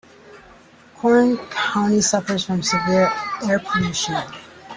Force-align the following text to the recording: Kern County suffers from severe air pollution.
Kern 0.97 1.37
County 1.51 2.01
suffers 2.01 2.43
from 2.45 2.63
severe 2.63 3.13
air 3.43 3.59
pollution. 3.59 4.17